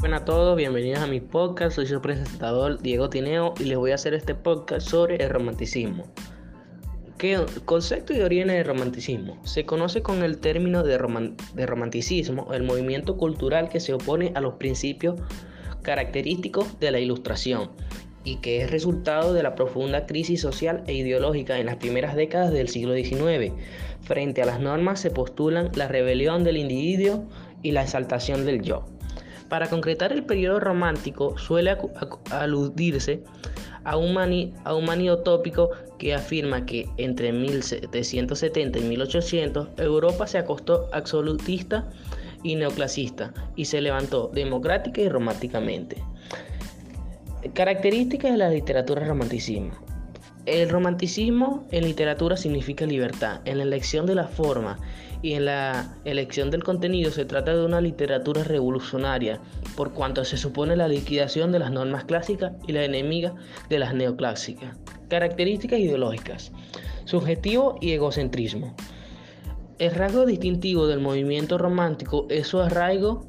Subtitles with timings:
[0.00, 1.74] Buenas a todos, bienvenidos a mi podcast.
[1.74, 6.04] Soy su presentador Diego Tineo y les voy a hacer este podcast sobre el romanticismo.
[7.18, 9.44] ¿Qué concepto y origen del romanticismo?
[9.44, 14.40] Se conoce con el término de, de romanticismo el movimiento cultural que se opone a
[14.40, 15.20] los principios
[15.82, 17.72] característicos de la ilustración
[18.22, 22.52] y que es resultado de la profunda crisis social e ideológica en las primeras décadas
[22.52, 23.52] del siglo XIX.
[24.02, 27.28] Frente a las normas se postulan la rebelión del individuo
[27.64, 28.84] y la exaltación del yo.
[29.48, 31.76] Para concretar el periodo romántico suele
[32.30, 33.22] aludirse
[33.84, 34.86] a un, mani, a un
[35.98, 41.88] que afirma que entre 1770 y 1800 Europa se acostó absolutista
[42.42, 45.96] y neoclasista y se levantó democrática y románticamente.
[47.54, 49.72] Características de la literatura romanticismo.
[50.48, 53.42] El romanticismo en literatura significa libertad.
[53.44, 54.78] En la elección de la forma
[55.20, 59.42] y en la elección del contenido se trata de una literatura revolucionaria,
[59.76, 63.34] por cuanto se supone la liquidación de las normas clásicas y la enemiga
[63.68, 64.74] de las neoclásicas.
[65.10, 66.50] Características ideológicas.
[67.04, 68.74] Subjetivo y egocentrismo.
[69.78, 73.26] El rasgo distintivo del movimiento romántico es su arraigo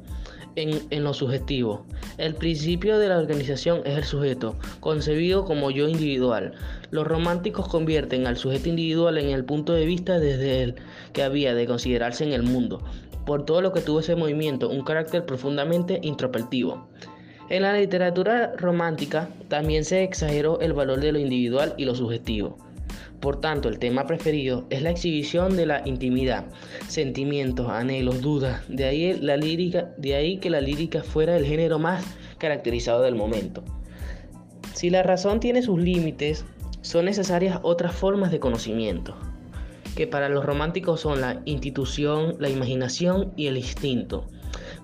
[0.56, 1.86] en, lo subjetivo.
[2.18, 6.54] El principio de la organización es el sujeto, concebido como yo individual.
[6.90, 10.74] Los románticos convierten al sujeto individual en el punto de vista desde el
[11.12, 12.82] que había de considerarse en el mundo,
[13.26, 16.88] por todo lo que tuvo ese movimiento, un carácter profundamente introspectivo.
[17.48, 22.69] En la literatura romántica también se exageró el valor de lo individual y lo subjetivo.
[23.20, 26.46] Por tanto, el tema preferido es la exhibición de la intimidad,
[26.88, 28.62] sentimientos, anhelos, dudas.
[28.68, 32.04] De ahí, la lírica, de ahí que la lírica fuera el género más
[32.38, 33.62] caracterizado del momento.
[34.72, 36.44] Si la razón tiene sus límites,
[36.80, 39.14] son necesarias otras formas de conocimiento,
[39.94, 44.26] que para los románticos son la institución, la imaginación y el instinto.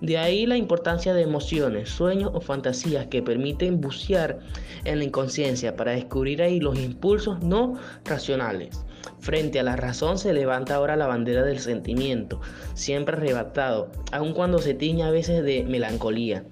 [0.00, 4.40] De ahí la importancia de emociones, sueños o fantasías que permiten bucear
[4.84, 8.84] en la inconsciencia para descubrir ahí los impulsos no racionales.
[9.20, 12.40] Frente a la razón se levanta ahora la bandera del sentimiento,
[12.74, 16.44] siempre arrebatado, aun cuando se tiñe a veces de melancolía.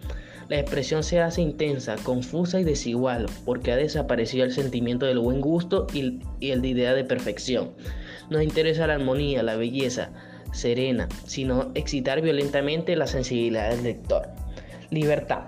[0.49, 5.41] La expresión se hace intensa, confusa y desigual, porque ha desaparecido el sentimiento del buen
[5.41, 7.73] gusto y, el de idea de perfección.
[8.29, 10.13] Nos interesa la armonía, la belleza,
[10.55, 14.29] serena, sino excitar violentamente la sensibilidad del lector.
[14.91, 15.45] Libertad.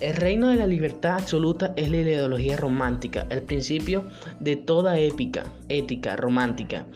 [0.00, 4.08] El reino de la libertad absoluta es la ideología romántica, el principio
[4.40, 6.86] de toda épica, ética romántica.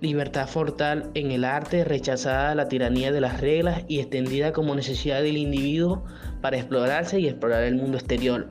[0.00, 5.20] Libertad fortal en el arte, rechazada la tiranía de las reglas y extendida como necesidad
[5.20, 6.04] del individuo
[6.40, 8.48] para explorarse y explorar el mundo exterior.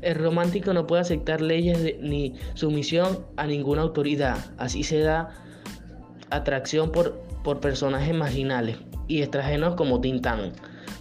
[0.00, 4.38] El romántico no puede aceptar leyes ni sumisión a ninguna autoridad.
[4.56, 5.34] Así se da
[6.30, 8.76] atracción por por personajes marginales
[9.08, 10.52] y extranjeros como Tintán,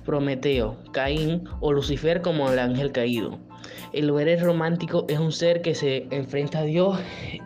[0.06, 3.40] Prometeo, Caín o Lucifer como el ángel caído.
[3.94, 7.00] El héroe romántico es un ser que se enfrenta a Dios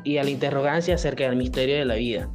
[0.04, 2.30] y a la interrogancia acerca del misterio de la vida.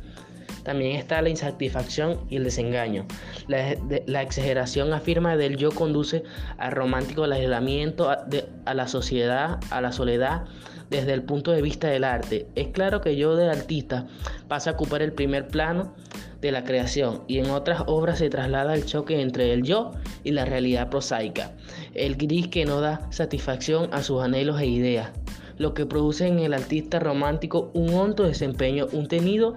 [0.68, 3.06] También está la insatisfacción y el desengaño.
[3.46, 6.24] La, exageración afirma del yo conduce
[6.58, 10.44] al romántico aislamiento, a la sociedad, a la soledad,
[10.90, 12.48] desde el punto de vista del arte.
[12.54, 14.08] Es claro que yo de artista
[14.46, 15.94] pasa a ocupar el primer plano
[16.42, 19.92] de la creación y en otras obras se traslada el choque entre el yo
[20.22, 21.52] y la realidad prosaica,
[21.94, 25.12] el gris que no da satisfacción a sus anhelos e ideas,
[25.58, 29.56] lo que produce en el artista romántico un hondo desempeño, un tenido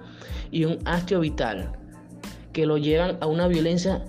[0.50, 1.72] y un hastio vital,
[2.52, 4.04] que lo llevan a una violencia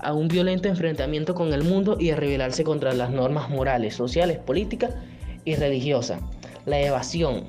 [0.00, 4.38] a un violento enfrentamiento con el mundo y a rebelarse contra las normas morales, sociales,
[4.38, 4.94] políticas
[5.44, 6.20] y religiosas.
[6.66, 7.44] La evasión,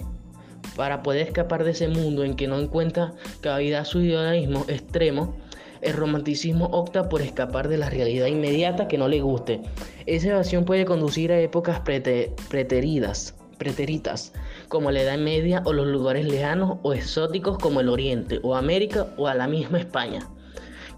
[0.76, 5.36] para poder escapar de ese mundo en que no encuentra cabida su idealismo extremo,
[5.82, 9.62] el romanticismo opta por escapar de la realidad inmediata que no le guste.
[10.06, 14.34] Esa evasión puede conducir a épocas preteridas, preteritas,
[14.68, 19.14] como la Edad Media o los lugares lejanos o exóticos como el Oriente o América
[19.18, 20.28] o a la misma España,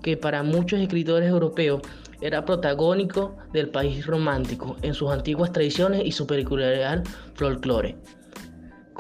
[0.02, 1.82] que para muchos escritores europeos
[2.22, 7.04] era protagónico del país romántico en sus antiguas tradiciones y su peculiar
[7.34, 7.98] folclore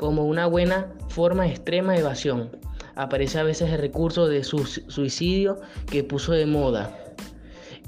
[0.01, 2.49] como una buena forma de extrema evasión.
[2.95, 6.97] Aparece a veces el recurso de su suicidio que puso de moda.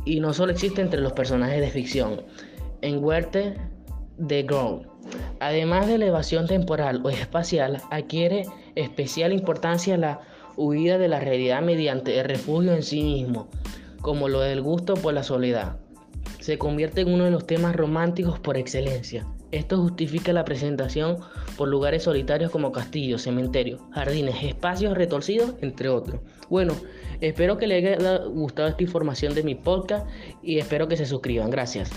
[0.05, 2.21] Y no solo existe entre los personajes de ficción.
[2.81, 3.57] En Huerte
[4.17, 4.92] de Ground.
[5.43, 8.45] Además de la evasión temporal o espacial, adquiere
[8.75, 10.21] especial importancia la
[10.55, 13.49] huida de la realidad mediante el refugio en sí mismo,
[13.99, 15.75] como lo del gusto por la soledad.
[16.39, 19.27] Se convierte en uno de los temas románticos por excelencia.
[19.51, 21.17] Esto justifica la presentación
[21.57, 26.21] por lugares solitarios como castillos, cementerios, jardines, espacios retorcidos, entre otros.
[26.49, 26.73] Bueno,
[27.19, 30.07] espero que les haya gustado esta información de mi podcast
[30.41, 31.49] y espero que se suscriban.
[31.49, 31.91] Gracias.